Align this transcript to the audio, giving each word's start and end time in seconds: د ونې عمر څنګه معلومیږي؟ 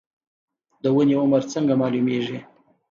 د 0.83 0.85
ونې 0.95 1.15
عمر 1.21 1.41
څنګه 1.53 1.73
معلومیږي؟ 1.81 2.39